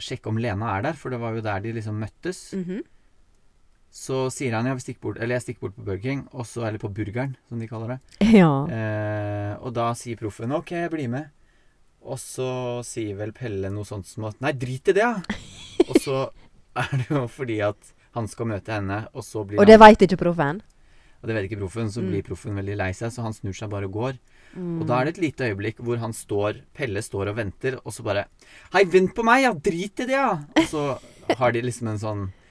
[0.00, 2.46] sjekke om Lena er der, for det var jo der de liksom møttes.
[2.56, 2.82] Mhm.
[3.94, 6.82] Så sier han ja, vi bort, eller jeg stikker bort på Burger King, også, eller
[6.82, 7.98] på Burgeren, som de kaller det.
[8.34, 8.50] Ja.
[8.66, 11.30] Eh, og da sier proffen OK, jeg blir med.
[12.04, 15.14] Og så sier vel Pelle noe sånt som at Nei, drit i det, ja!
[15.88, 16.18] og så
[16.74, 19.86] er det jo fordi at han skal møte henne, og så blir Og det han
[19.86, 20.60] veit ikke proffen?
[21.22, 22.10] Og det vet ikke proffen, så Mm.
[22.10, 24.18] blir proffen veldig lei seg, så han snur seg bare og går.
[24.58, 24.80] Mm.
[24.82, 27.94] Og da er det et lite øyeblikk hvor han står Pelle står og venter, og
[27.94, 28.26] så bare
[28.74, 29.54] Hei, vent på meg, ja!
[29.54, 30.34] Drit i det, ja!
[30.58, 30.82] Og så
[31.38, 32.43] har de liksom en sånn «Ja,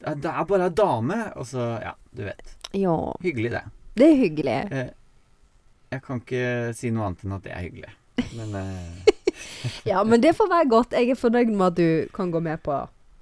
[0.00, 1.18] Det er bare ei dame!
[1.36, 2.56] Og så Ja, du vet.
[2.76, 2.96] Ja.
[3.24, 3.62] Hyggelig, det.
[3.96, 4.56] Det er hyggelig.
[4.72, 4.90] Eh,
[5.94, 7.94] jeg kan ikke si noe annet enn at det er hyggelig.
[8.36, 9.14] Men eh,
[9.90, 10.96] Ja, men det får være godt.
[10.96, 12.76] Jeg er fornøyd med at du kan gå med på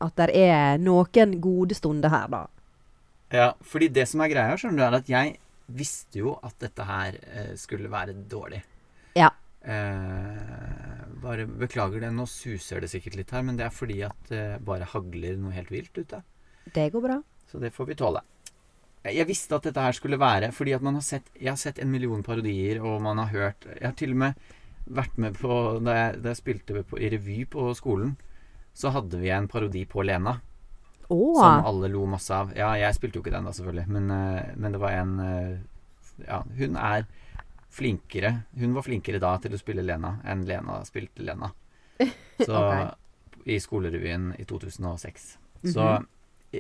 [0.04, 2.42] at det er noen gode stunder her, da.
[3.34, 5.36] Ja, fordi det som er greia, skjønner du, er at jeg
[5.74, 8.60] visste jo at dette her eh, skulle være dårlig.
[9.16, 9.30] Ja.
[9.64, 14.30] Eh, bare beklager det, nå suser det sikkert litt her, men det er fordi at
[14.30, 16.20] det bare hagler noe helt vilt ute.
[16.74, 17.20] Det går bra.
[17.50, 18.22] Så det får vi tåle.
[19.04, 21.78] Jeg visste at dette her skulle være fordi at man har sett Jeg har sett
[21.78, 24.38] en million parodier, og man har hørt Jeg har til og med
[24.88, 28.14] vært med på Da jeg, da jeg spilte på, i revy på skolen,
[28.74, 30.38] så hadde vi en parodi på Lena.
[31.08, 31.36] Oh.
[31.36, 32.50] Som alle lo masse av.
[32.56, 35.60] Ja, jeg spilte jo ikke den da, selvfølgelig, men, eh, men det var en eh,
[36.24, 37.06] Ja, hun er
[37.74, 41.52] flinkere Hun var flinkere da til å spille Lena enn Lena spilte Lena.
[42.46, 42.90] Så okay.
[43.46, 45.26] i skolerevyen i 2006.
[45.64, 46.04] Så Så i-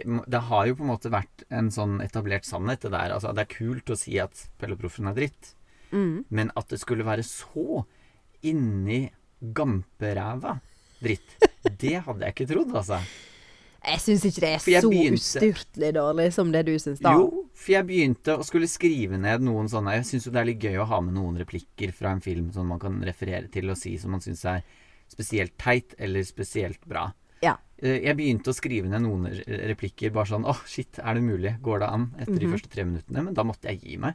[0.02, 3.14] det har jo på en måte vært en sånn etablert sannhet, det der.
[3.16, 5.54] Altså, det er kult å si at Pelleproffen er dritt,
[5.94, 6.24] Mm.
[6.30, 7.84] men at det skulle være så
[8.42, 9.04] inni
[9.54, 10.56] gamperæva
[11.04, 11.36] dritt,
[11.80, 12.98] det hadde jeg ikke trodd, altså.
[13.84, 17.12] Jeg syns ikke det er så begynte- ustyrtelig dårlig som det du syns, da.
[17.18, 20.48] Jo, for jeg begynte å skulle skrive ned noen sånne Jeg syns jo det er
[20.48, 23.68] litt gøy å ha med noen replikker fra en film som man kan referere til
[23.70, 24.64] og si som man syns er
[25.12, 27.10] spesielt teit eller spesielt bra.
[27.84, 29.26] Eh, Jeg begynte å skrive ned noen
[29.68, 31.54] replikker bare sånn åh, shit, er det mulig?
[31.62, 32.06] Går det an?
[32.18, 32.52] Etter de Mhm.
[32.54, 33.24] første tre minuttene.
[33.24, 34.14] Men da måtte jeg gi meg.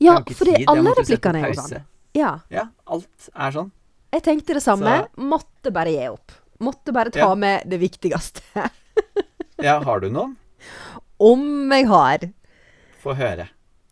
[0.00, 1.84] Ja, for fordi alle replikkene er jo sånn.
[2.14, 2.40] Ja.
[2.50, 3.70] Ja, alt er sånn.
[4.12, 4.84] Jeg tenkte det samme.
[5.08, 6.32] Så- Måtte bare gi opp.
[6.60, 7.34] Måtte bare ta Ja.
[7.34, 8.42] med det viktigste.
[9.60, 10.36] Ja, har du noen?
[11.18, 12.18] Om jeg har.
[13.02, 13.48] Få høre.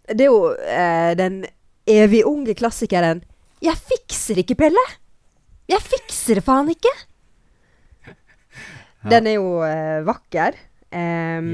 [0.06, 1.44] Det er jo eh, den
[1.86, 3.22] evig unge klassikeren
[3.60, 4.96] 'Jeg fikser ikke, Pelle'.
[5.68, 6.92] Jeg fikser det faen ikke.
[9.10, 10.58] Den er jo eh, vakker.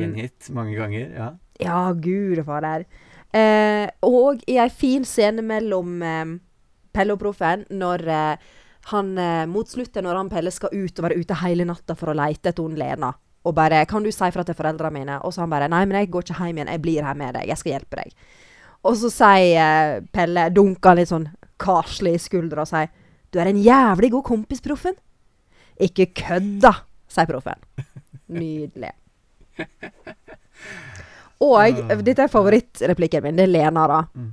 [0.05, 1.09] en hit mange ganger.
[1.17, 1.29] Ja.
[1.63, 2.85] ja, gud og fader.
[3.33, 6.35] Eh, og i ei fin scene mellom eh,
[6.93, 8.51] Pelle og Proffen, når eh,
[8.93, 12.13] han eh, mot slutten, når han Pelle skal ut og være ute hele natta for
[12.13, 13.13] å leite etter hun Lena,
[13.43, 15.99] og bare 'Kan du si fra til foreldrene mine?' Og så han bare 'Nei, men
[15.99, 16.69] jeg går ikke hjem igjen.
[16.69, 17.49] Jeg blir her med deg.
[17.49, 18.13] Jeg skal hjelpe deg'.
[18.85, 22.89] Og så sier eh, Pelle, dunker litt sånn karslig i skuldra og sier
[23.31, 24.99] 'Du er en jævlig god kompis, Proffen'.
[25.81, 27.61] 'Ikke kødd, da', sier Proffen.
[28.33, 28.93] Nydelig.
[31.43, 33.37] Og dette er favorittreplikken min.
[33.39, 34.01] Det er Lena, da.
[34.15, 34.31] Mm.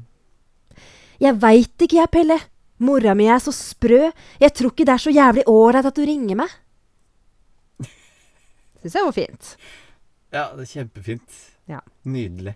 [1.20, 2.38] Jeg veit ikke, jeg, Pelle.
[2.80, 4.08] Mora mi er så sprø.
[4.40, 6.54] Jeg tror ikke det er så jævlig ålreit at du ringer meg.
[8.80, 9.50] Syns jeg var fint.
[10.32, 11.40] ja, det er kjempefint.
[11.68, 11.82] Ja.
[12.08, 12.56] Nydelig.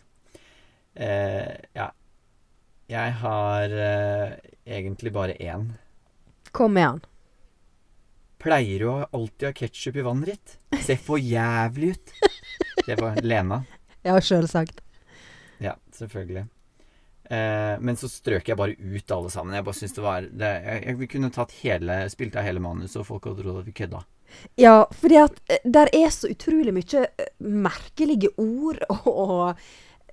[0.96, 1.90] Eh, ja.
[2.94, 4.38] Jeg har eh,
[4.78, 5.68] egentlig bare én.
[6.56, 7.02] Kom igjen.
[8.44, 10.58] Pleier du å ha ketsjup i vannet ditt?
[10.84, 12.14] Ser for jævlig ut.
[12.84, 13.62] Det var Lena.
[14.04, 14.82] Ja, sjølsagt.
[15.64, 16.44] Ja, selvfølgelig.
[17.32, 19.56] Eh, men så strøk jeg bare ut alle sammen.
[19.56, 23.00] Jeg bare synes det var det, jeg, jeg kunne tatt hele Spilt av hele manuset,
[23.00, 24.04] og folk hadde trodd at vi kødda.
[24.60, 29.68] Ja, fordi at eh, der er så utrolig mye eh, merkelige ord og, og,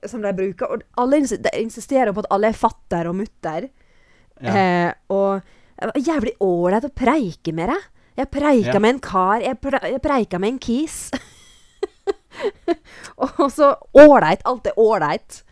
[0.06, 0.70] som de bruker.
[0.70, 1.24] Og alle
[1.58, 3.72] insisterer på at alle er fatter og mutter.
[4.40, 4.54] Ja.
[4.54, 7.88] Eh, og jævlig ålreit å preike med deg.
[8.18, 8.78] Jeg preika Ja.
[8.82, 9.40] med en kar.
[9.40, 11.10] Jeg, pre jeg preika med en kis.
[13.16, 14.42] og så ålreit.
[14.48, 15.42] Alt er ålreit.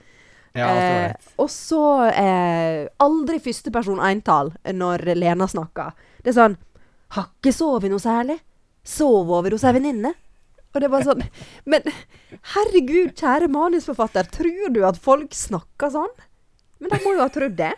[0.54, 5.92] ja, Eh, og så eh, aldri førsteperson eintall når Lena snakker.
[6.24, 6.56] Det er sånn
[7.14, 8.40] Har ikke sovet noe særlig.
[8.84, 10.10] Sov over hos ei venninne.
[10.74, 11.22] Og det var sånn
[11.70, 11.86] Men
[12.54, 16.10] herregud, kjære manusforfatter, tror du at folk snakker sånn?
[16.80, 17.72] Men de må jo ha trodd det.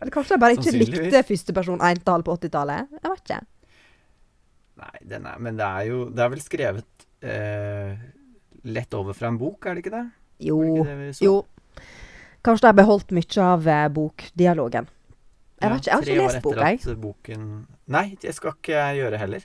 [0.00, 2.88] Eller kanskje de bare ikke likte førsteperson eintall på 80-tallet.
[3.02, 3.40] Jeg vet ikke.
[4.80, 7.92] Nei, den er, men det er jo Det er vel skrevet eh,
[8.74, 10.04] lett over fra en bok, er det ikke det?
[10.48, 10.58] Jo.
[10.60, 11.10] Det ikke det?
[11.22, 11.34] Jo.
[12.44, 14.88] Kanskje de har beholdt mye av eh, bokdialogen.
[15.62, 16.80] Jeg vet ikke, jeg har ikke lest boka, jeg.
[16.82, 17.44] Tre år etter at boken
[17.94, 19.44] Nei, det skal ikke jeg gjøre heller.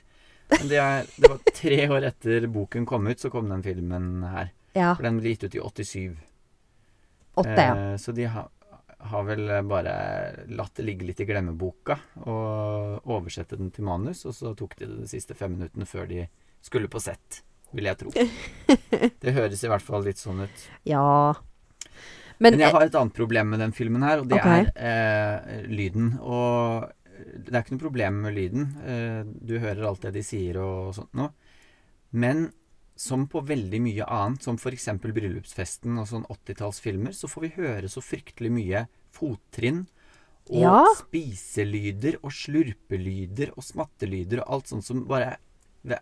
[0.50, 4.08] Men det, er, det var tre år etter boken kom ut, så kom den filmen
[4.26, 4.50] her.
[4.74, 4.92] Ja.
[4.96, 6.18] For den ble gitt ut i 87.
[7.40, 7.76] Åtte, ja.
[7.76, 8.50] Eh, så de har,
[9.10, 9.94] har vel bare
[10.52, 14.88] latt det ligge litt i glemmeboka og oversette den til manus, og så tok de
[14.88, 16.26] det de siste fem minuttene før de
[16.60, 17.40] skulle på sett,
[17.72, 18.12] vil jeg tro.
[19.22, 20.64] Det høres i hvert fall litt sånn ut.
[20.88, 21.32] Ja.
[22.40, 24.70] Men, Men, jeg har et annet problem med den filmen her, og det okay.
[24.72, 26.14] er eh, lyden.
[26.20, 26.88] Og
[27.20, 28.70] det er ikke noe problem med lyden.
[28.84, 31.32] Eh, du hører alt det de sier og sånt noe.
[32.10, 32.48] Men
[33.00, 34.88] som på veldig mye annet, som f.eks.
[35.00, 38.82] Bryllupsfesten og sånn 80-tallsfilmer, så får vi høre så fryktelig mye
[39.16, 39.86] fottrinn.
[40.50, 40.80] Og Ja.
[40.98, 45.36] spiselyder og slurpelyder og smattelyder og alt sånt som bare
[45.86, 46.00] det,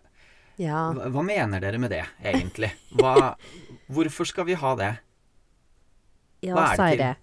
[0.59, 0.89] ja.
[0.91, 2.71] hva, hva mener dere med det, egentlig?
[2.97, 3.35] Hva,
[3.93, 4.91] hvorfor skal vi ha det?
[6.43, 6.99] Ja, Hva er det til?
[7.03, 7.13] det.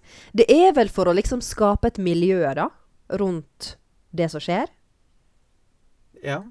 [0.41, 2.69] Det er vel for å liksom skape et miljø, da,
[3.19, 3.75] rundt
[4.13, 4.69] det som skjer?
[6.23, 6.41] Ja.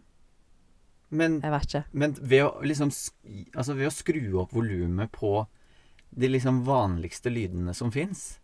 [1.10, 1.84] Men Jeg vet ikke.
[1.92, 2.90] Men ved å liksom
[3.54, 5.46] Altså ved å skru opp volumet på
[6.16, 8.38] de liksom vanligste lydene som fins,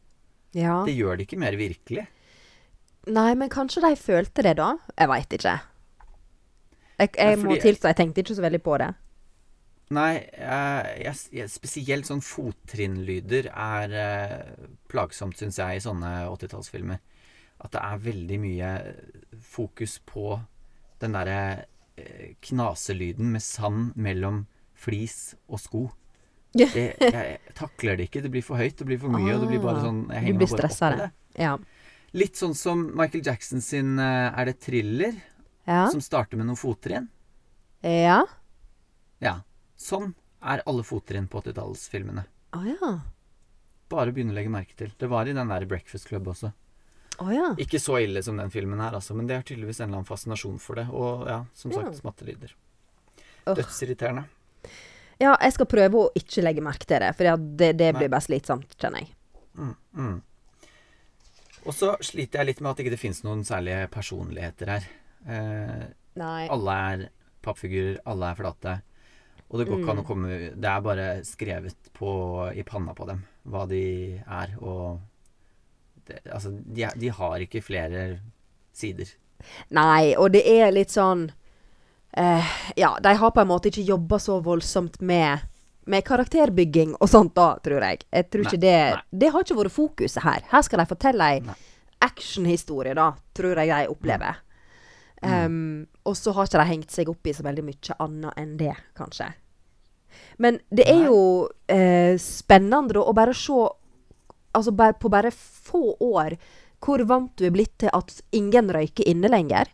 [0.52, 0.82] Ja.
[0.84, 2.06] det gjør det ikke mer virkelig.
[3.06, 4.76] Nei, men kanskje de følte det, da?
[4.98, 5.54] Jeg veit ikke.
[6.98, 8.90] Jeg, jeg Nei, må fordi- tilstå, jeg tenkte ikke så veldig på det.
[9.90, 16.98] Nei, jeg, jeg, spesielt sånn fottrinnlyder er eh, plagsomt, syns jeg, i sånne 80-tallsfilmer.
[17.60, 18.70] At det er veldig mye
[19.40, 20.40] fokus på
[21.00, 21.64] den derre
[22.42, 25.82] knaselyden med sand mellom flis og sko.
[26.52, 26.68] Det,
[27.00, 28.22] jeg takler det ikke.
[28.24, 30.08] Det blir for høyt, det blir for mye, og det blir bare Ah, sånn Jeg
[30.08, 31.10] du henger blir meg bare opp i det.
[31.40, 31.52] Ja.
[32.12, 35.14] Litt sånn som Michael Jackson sin eh, Er det thriller?
[35.64, 35.86] Ja.
[35.88, 37.08] Som starter med noen fottrinn?
[37.86, 38.18] Ja.
[39.22, 39.36] Ja.
[39.80, 42.26] Sånn er alle fottrinn på 80-tallsfilmene.
[42.52, 42.90] Å ja.
[43.92, 44.92] Bare begynne å legge merke til.
[44.98, 46.52] Det var i den der Breakfast Club også.
[47.22, 47.48] Å ja.
[47.62, 50.08] Ikke så ille som den filmen her, altså, men det er tydeligvis en eller annen
[50.08, 50.88] fascinasjon for det.
[50.90, 52.54] Og ja, som sagt, smattelyder.
[53.46, 53.54] Oh.
[53.58, 54.26] Dødsirriterende.
[55.22, 58.24] Ja, jeg skal prøve å ikke legge merke til det, for det, det blir bare
[58.24, 59.12] slitsomt, kjenner jeg.
[59.54, 60.16] Mm, mm.
[61.62, 64.88] Og så sliter jeg litt med at ikke det fins noen særlige personligheter her.
[65.30, 65.84] Eh,
[66.50, 67.04] alle er
[67.44, 68.74] pappfigurer, alle er flate.
[69.52, 70.02] Og det går ikke an Mm.
[70.02, 72.10] å komme Det er bare skrevet på,
[72.56, 75.00] i panna på dem hva de er, og
[76.30, 78.06] Altså, de, de har ikke flere
[78.76, 79.10] sider.
[79.74, 81.24] Nei, og det er litt sånn
[82.14, 85.48] eh, Ja, de har på en måte ikke jobba så voldsomt med
[85.90, 88.04] med karakterbygging og sånt da, tror jeg.
[88.06, 89.02] Jeg tror Nei, ikke det nei.
[89.22, 90.44] Det har ikke vært fokuset her.
[90.52, 91.40] Her skal de fortelle ei
[92.02, 94.40] actionhistorie, da, tror jeg de opplever.
[95.22, 95.32] Mm.
[95.32, 98.56] Um, og så har ikke de hengt seg opp i så veldig mye annet enn
[98.58, 99.28] det, kanskje.
[100.42, 101.20] Men det er jo
[101.70, 103.58] eh, spennende da, å bare se
[104.54, 106.36] Altså bare, på bare få år
[106.82, 109.66] hvor vant du er blitt til at ingen røyker inne lenger.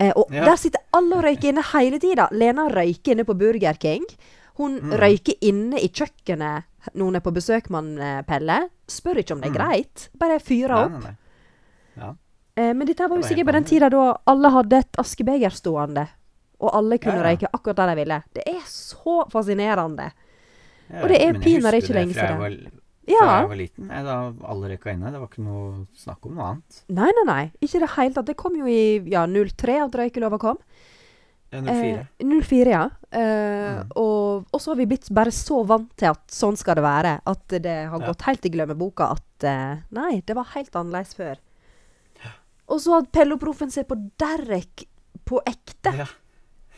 [0.00, 0.44] Eh, og Ja.
[0.44, 2.28] der sitter alle og røyker inne hele tida.
[2.30, 4.04] Lena røyker inne på Burger King.
[4.56, 4.92] Hun Mm.
[5.00, 6.64] røyker inne i kjøkkenet
[6.94, 8.68] når hun er på besøk med eh, Pelle.
[8.88, 9.56] Spør ikke om det er Mm.
[9.58, 10.08] greit.
[10.18, 10.90] Bare fyrer opp.
[10.92, 11.16] nei, nei.
[11.96, 12.14] Ja.
[12.56, 14.92] Eh, men dette var jo Det var sikkert på den tida da alle hadde et
[14.98, 16.08] askebeger stående.
[16.60, 18.22] Og alle kunne Ja, røyke akkurat der de ville.
[18.34, 20.12] Det er så fascinerende.
[21.02, 22.70] Og det er pinadø ikke lenge siden.
[23.06, 25.10] Var- Fra jeg var liten, Nei, da alle rekka inne.
[25.12, 26.82] Det var ikke noe snakk om noe annet.
[26.88, 27.52] Nei, nei, nei.
[27.60, 28.26] Ikke det hele tatt.
[28.26, 30.58] Det kom jo i ja, 03 at røykelova kom.
[31.52, 32.06] Ja, 04.
[32.20, 32.84] Eh, 04, ja.
[33.12, 33.90] Eh, Mm.
[33.96, 37.20] og, og så har vi blitt bare så vant til at sånn skal det være.
[37.26, 38.06] At det har Ja.
[38.06, 41.36] gått helt i glemmeboka at eh, Nei, det var helt annerledes før.
[42.68, 44.86] Og så at Pelloproffen ser på Derek
[45.26, 45.92] på ekte.
[45.98, 46.06] Ja,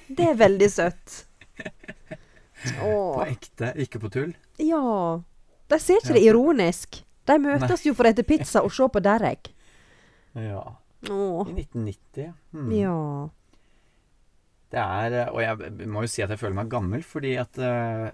[0.09, 1.25] Det er veldig søtt.
[2.81, 4.35] på ekte, ikke på tull.
[4.59, 5.21] Ja.
[5.73, 7.01] De ser ikke det ironisk.
[7.25, 9.51] De møtes jo for å spise pizza og se på Derek.
[10.37, 10.65] Ja.
[11.11, 11.49] Åh.
[11.49, 12.35] I 1990.
[12.53, 12.73] Hmm.
[12.75, 12.99] Ja.
[14.75, 17.61] Det er eh, Og jeg må jo si at jeg føler meg gammel, fordi at
[17.61, 18.09] uh,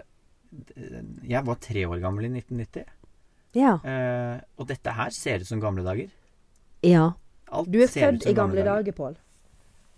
[1.25, 2.85] Jeg var tre år gammel i 1990.
[3.57, 3.77] Ja.
[3.83, 6.11] Uh, og dette her ser ut som gamle dager.
[6.85, 7.11] ja.
[7.51, 9.17] Alt Du er født i gamle dager, Pål.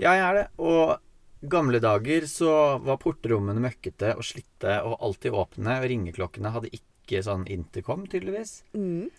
[0.01, 0.45] Ja, jeg er det.
[0.57, 0.95] Og
[1.53, 6.92] gamle dager så var porterommene møkkete og slitte og alltid åpne, og ringeklokkene hadde ikke
[7.21, 8.63] sånn intercom, tydeligvis.
[8.73, 9.12] Mm.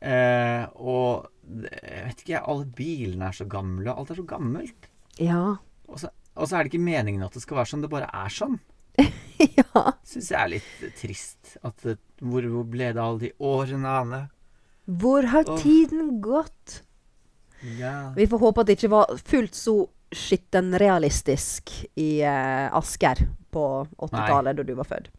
[0.00, 4.90] Eh, og jeg vet ikke, alle bilene er så gamle, alt er så gammelt.
[5.20, 5.56] Ja.
[5.90, 8.10] Og så, og så er det ikke meningen at det skal være sånn, det bare
[8.12, 8.60] er sånn.
[9.58, 9.86] ja.
[10.06, 11.56] Syns jeg er litt trist.
[11.66, 14.22] At det, hvor, hvor ble det av alle de årene, Ane?
[15.00, 15.58] Hvor har oh.
[15.60, 16.82] tiden gått?
[17.78, 18.12] Ja.
[18.16, 19.76] Vi får håpe at det ikke var fullt så
[20.10, 23.64] skitten realistisk i eh, Asker på
[23.98, 25.10] 80-tallet, da du var født.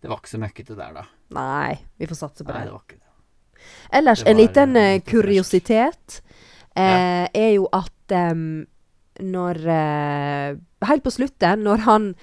[0.00, 1.02] Det var ikke så møkkete der, da.
[1.36, 2.66] Nei, vi får satse på Nei, det.
[2.70, 3.66] det var ikke det.
[3.92, 6.20] Ellers, Det en liten uh, kuriositet
[6.74, 8.62] eh, er jo at um,
[9.20, 10.58] når uh,
[10.88, 12.14] Helt på slutten, når han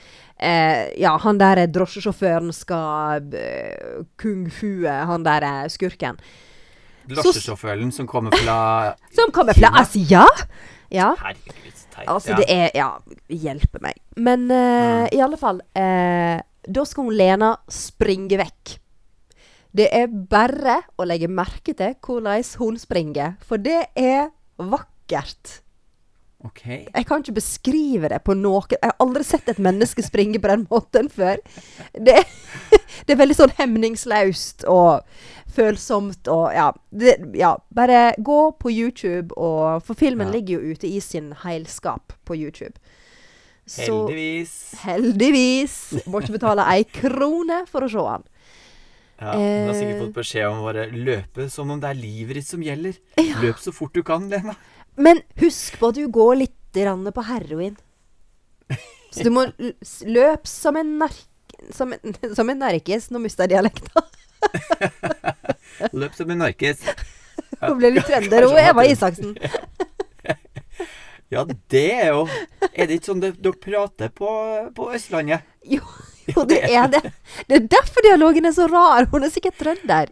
[0.98, 6.18] Ja, han der drosjesjåføren skal eh, kung fue han der skurken.
[7.10, 8.58] Drosjesjåføren som kommer fra
[9.18, 9.72] Som kommer fra?
[9.82, 10.26] Asia!
[10.94, 11.12] Ja.
[11.20, 12.08] Herregud, teit.
[12.08, 12.90] Altså, det er Ja,
[13.30, 13.98] hjelpe meg.
[14.18, 15.08] Men uh, Mm.
[15.14, 18.78] i alle fall eh, Da skal hun Lena springe vekk.
[19.78, 25.62] Det er bare å legge merke til hvordan hun springer, for det er vakkert.
[26.46, 26.62] Ok.
[26.70, 30.52] Jeg kan ikke beskrive det på noe Jeg har aldri sett et menneske springe på
[30.52, 31.42] den måten før.
[31.94, 32.20] Det,
[33.06, 35.08] det er veldig sånn hemningsløst og
[35.58, 37.56] følsomt og ja, det, ja.
[37.74, 40.38] Bare gå på YouTube, og, for filmen Ja.
[40.38, 42.78] ligger jo ute i sin heilskap på YouTube.
[43.68, 44.52] Så Heldigvis.
[44.86, 45.74] heldigvis
[46.08, 48.24] må ikke betale ei krone for å se han.
[49.20, 50.02] Ja, Hun har sikkert Eh.
[50.06, 52.96] fått beskjed om å bare løpe som om det er livet ditt som gjelder.
[53.42, 54.56] Løp så fort du kan, Lena.
[54.96, 57.76] Men husk på at du går litt på heroin.
[59.12, 61.18] Så du må løp løpe som en nark...
[61.74, 62.00] Som en,
[62.38, 63.10] som en narkis.
[63.10, 64.04] Nå mista jeg dialekta.
[65.94, 66.84] Løp som en narkis.
[67.64, 68.46] Hun ble litt trønder.
[68.46, 69.34] Og Eva Isaksen.
[71.34, 72.28] Ja, det er jo
[72.78, 74.30] Er det ikke sånn dere prater på,
[74.78, 75.46] på Østlandet?
[75.78, 75.82] Jo,
[76.30, 77.02] jo, det er det.
[77.50, 79.08] Det er derfor dialogen er så rar.
[79.12, 80.12] Hun er sikkert trønder.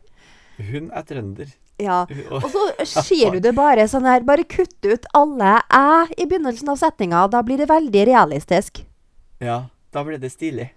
[0.58, 1.52] Hun er trønder.
[1.80, 2.02] Ja.
[2.32, 4.24] Og, så sier du det bare sånn her.
[4.28, 5.84] Bare kutt ut alle æ
[6.18, 7.26] i begynnelsen av setninga.
[7.32, 8.82] Da blir det veldig realistisk.
[9.44, 9.62] ja,
[9.96, 10.70] da blir det stilig.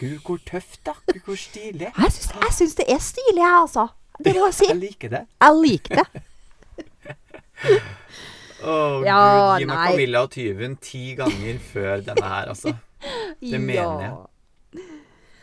[0.00, 0.94] Gud, hvor tøft, da.
[1.08, 1.88] Gud, hvor stilig.
[2.02, 3.88] Jeg syns, jeg syns det er stilig, jeg, altså.
[4.24, 4.68] Det må jeg si.
[4.72, 5.22] Jeg liker det.
[5.44, 6.22] Jeg liker det.
[8.58, 9.18] Å, Ja,
[9.54, 9.90] gud, gi meg nei.
[9.92, 12.74] Camilla og tyven ti ganger før denne her, altså.
[13.52, 14.16] Det mener jeg.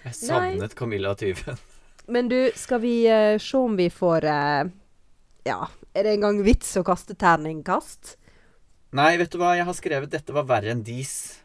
[0.06, 1.58] Jeg savnet Camilla og tyven.
[2.12, 4.68] Men du, skal vi uh, se om vi får uh,
[5.48, 5.64] Ja,
[5.96, 8.18] er det en gang vits å kaste terningkast?
[8.96, 11.42] Nei, vet du hva, jeg har skrevet 'dette var verre enn dis'.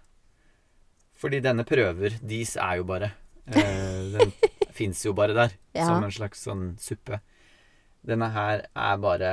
[1.20, 2.18] Fordi denne prøver.
[2.24, 3.12] Dis er jo bare
[3.48, 4.34] uh, Den
[4.78, 5.56] fins jo bare der.
[5.76, 5.88] Ja.
[5.88, 7.22] Som en slags sånn suppe.
[8.06, 9.30] Denne her er bare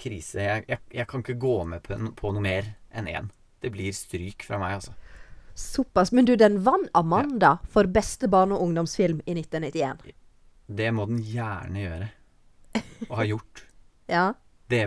[0.00, 0.42] krise.
[0.44, 3.30] Jeg, jeg, jeg kan ikke gå med på, på noe mer enn én.
[3.62, 4.92] Det blir stryk fra meg, altså.
[5.54, 6.12] Såpass.
[6.12, 10.12] Men du, den vant Amanda for beste barne- og ungdomsfilm i 1991.
[10.72, 12.10] Det må den gjerne gjøre.
[13.08, 13.64] Og ha gjort.
[14.12, 14.32] Ja.
[14.68, 14.82] Det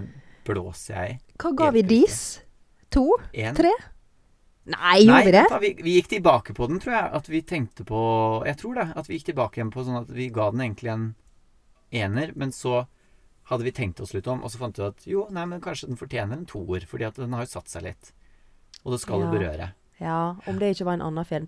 [0.45, 1.13] blåser jeg i.
[1.41, 2.17] Hva ga vi dis?
[2.93, 3.05] To?
[3.33, 3.55] En.
[3.57, 3.71] Tre?
[4.69, 5.43] Nei, gjorde vi det?
[5.49, 7.07] Da, vi, vi gikk tilbake på den, tror jeg.
[7.19, 8.01] At vi tenkte på
[8.45, 8.85] Jeg tror det.
[8.99, 11.07] At vi gikk tilbake igjen på sånn at vi ga den egentlig en
[11.95, 12.83] ener, men så
[13.49, 15.87] hadde vi tenkt oss litt om, og så fant vi at jo, nei, men kanskje
[15.91, 18.13] den fortjener en toer, fordi at den har jo satt seg litt.
[18.83, 19.31] Og det skal jo Ja.
[19.31, 19.71] berøre.
[20.01, 21.47] Ja, om det ikke var en annen film.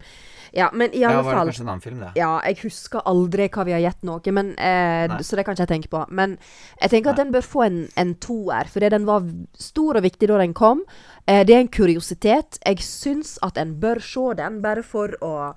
[0.56, 2.12] Ja, men i Ja, var det fall kanskje en annen film, det?
[2.16, 5.68] Ja, jeg husker aldri hva vi har gitt noe, men, eh, så det kan ikke
[5.68, 6.06] jeg tenke på.
[6.10, 6.38] Men
[6.82, 7.24] jeg tenker at Nei.
[7.26, 9.22] den bør få en, en toer, fordi den var
[9.54, 10.86] stor og viktig da den kom.
[11.28, 12.58] Eh, det er en kuriositet.
[12.66, 15.54] Jeg syns at en bør se den, bare for å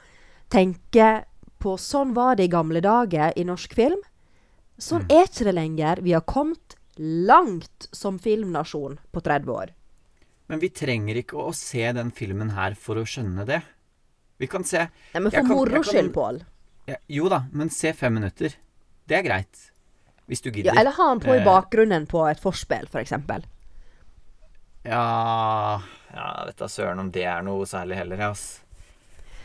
[0.51, 1.25] tenke
[1.61, 4.01] på sånn var det i gamle dager i norsk film.
[4.81, 5.11] Sånn Mm.
[5.13, 6.01] er ikke det lenger.
[6.03, 9.71] Vi har kommet langt som filmnasjon på 30 år.
[10.49, 13.63] Men vi trenger ikke å se den filmen her for å skjønne det.
[14.39, 16.41] Vi kan se Nei, men for moro skyld, Pål.
[16.89, 18.55] ja, Jo da, men se fem minutter.
[19.07, 19.71] Det er greit.
[20.29, 20.73] Hvis du gidder.
[20.73, 21.45] Ja, eller ha den på i Eh.
[21.45, 23.45] bakgrunnen på et forspill, for eksempel.
[24.85, 25.81] Ja
[26.15, 28.61] Ja, vet da søren om det er noe særlig heller, ass.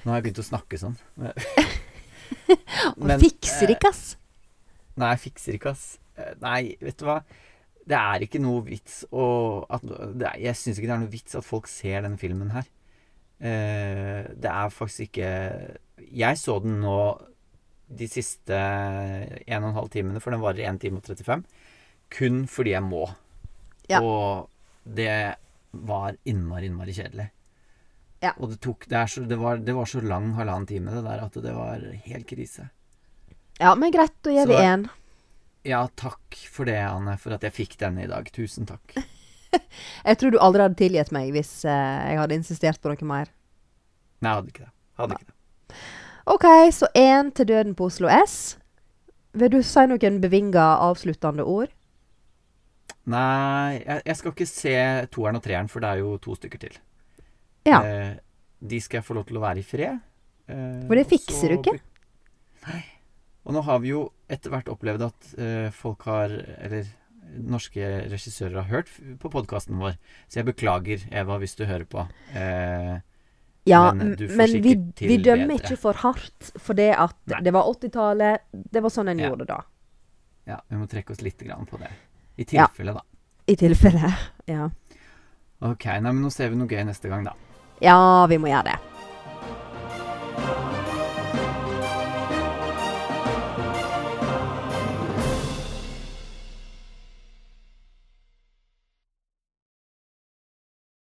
[0.06, 0.95] Nå har jeg begynt å snakke sånn.
[2.98, 4.15] Og fikser ikke, ass.
[4.96, 5.98] Nei, jeg fikser ikke, ass.
[6.16, 7.20] Eh, Nei, vet du hva.
[7.86, 9.26] Det er ikke noe vits å
[9.70, 12.66] er, Jeg syns ikke det er noe vits at folk ser denne filmen her.
[13.36, 15.30] Uh, det er faktisk ikke
[16.16, 16.96] Jeg så den nå
[18.00, 21.44] de siste en og en halv timene, for den varer 1 time og 35.
[22.16, 23.04] Kun fordi jeg må.
[23.92, 24.00] Ja.
[24.02, 24.50] Og
[24.86, 25.36] det
[25.86, 27.28] var innmari, innmari kjedelig.
[28.24, 28.32] Ja.
[28.40, 31.26] Og det tok det, så, det, var, det var så lang halvannen time, det der,
[31.28, 32.70] at det var helt krise.
[33.60, 34.88] Ja, men greit, da gir vi én.
[35.65, 38.28] Ja, takk for det, Anne, for at jeg fikk den i dag.
[38.36, 38.98] Tusen takk.
[40.06, 43.30] Jeg tror du aldri hadde tilgitt meg hvis eh, jeg hadde insistert på noe mer.
[44.20, 44.72] Nei, jeg hadde ikke det.
[45.00, 45.78] Hadde ikke det.
[46.34, 48.58] OK, så én til døden på Oslo S.
[49.32, 51.72] Vil du si noen bevinga avsluttende ord?
[53.08, 54.76] Nei, jeg, jeg skal ikke se
[55.13, 56.76] toeren og treeren, for det er jo to stykker til.
[57.70, 57.80] Ja.
[57.80, 58.12] Eh,
[58.60, 60.04] de skal jeg få lov til å være i fred.
[60.52, 61.78] Eh, For det fikser du ikke.
[62.65, 62.82] Nei.
[63.46, 66.32] Og nå har vi jo etter hvert opplevd at eh, folk har
[66.66, 66.86] Eller
[67.36, 69.98] norske regissører har hørt på podkasten vår.
[70.30, 72.06] Så jeg beklager, Eva, hvis du hører på.
[72.34, 73.00] Eh,
[73.66, 74.76] Ja, men men, vi,
[75.08, 75.56] vi dømmer bedre.
[75.58, 77.40] ikke for hardt for det at Nei.
[77.42, 78.44] det var 80-tallet.
[78.54, 79.30] Det var sånn en Ja.
[79.32, 79.58] gjorde da.
[80.48, 81.90] ja, vi må trekke oss litt grann på det.
[82.38, 82.68] I Ja.
[82.68, 83.02] tilfelle, da.
[83.48, 84.14] I tilfelle.
[84.46, 84.70] Ja.
[85.62, 87.34] Ok, nei, men nå ser vi noe gøy neste gang, da.
[87.82, 88.80] Ja, vi må gjøre det.